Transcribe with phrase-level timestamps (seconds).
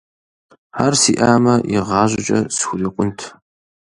[0.83, 3.19] Ар сиӀамэ, игъащӀэкӀэ схурикъунт.